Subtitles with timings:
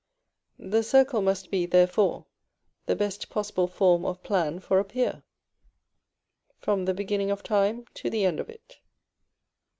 [0.57, 2.25] The circle must be, therefore,
[2.87, 5.21] the best possible form of plan for a pier,
[6.57, 8.79] from the beginning of time to the end of it.